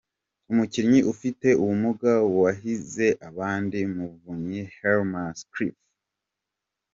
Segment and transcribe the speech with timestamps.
[0.51, 5.77] Umukinnyi ufite ubumuga wahize abandi: Muvunyi Hermas Cliff.